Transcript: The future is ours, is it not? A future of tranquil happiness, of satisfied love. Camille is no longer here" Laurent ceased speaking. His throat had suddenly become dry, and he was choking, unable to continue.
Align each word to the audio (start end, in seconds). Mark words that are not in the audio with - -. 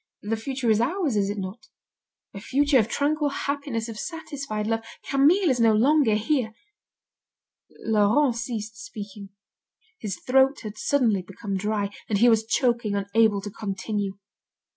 The 0.23 0.35
future 0.35 0.71
is 0.71 0.81
ours, 0.81 1.15
is 1.15 1.29
it 1.29 1.37
not? 1.37 1.67
A 2.33 2.41
future 2.41 2.79
of 2.79 2.87
tranquil 2.87 3.29
happiness, 3.29 3.87
of 3.87 3.99
satisfied 3.99 4.65
love. 4.65 4.83
Camille 5.07 5.51
is 5.51 5.59
no 5.59 5.73
longer 5.75 6.15
here" 6.15 6.55
Laurent 7.93 8.35
ceased 8.35 8.83
speaking. 8.83 9.29
His 9.99 10.17
throat 10.17 10.61
had 10.61 10.75
suddenly 10.75 11.21
become 11.21 11.55
dry, 11.55 11.91
and 12.09 12.17
he 12.17 12.29
was 12.29 12.43
choking, 12.47 12.95
unable 12.95 13.41
to 13.41 13.51
continue. 13.51 14.17